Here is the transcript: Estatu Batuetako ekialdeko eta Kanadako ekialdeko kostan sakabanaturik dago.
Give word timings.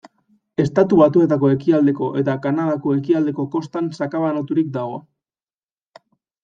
Estatu 0.61 0.97
Batuetako 1.01 1.51
ekialdeko 1.57 2.09
eta 2.23 2.35
Kanadako 2.47 2.97
ekialdeko 3.03 3.47
kostan 3.59 3.93
sakabanaturik 4.01 4.77
dago. 4.81 5.01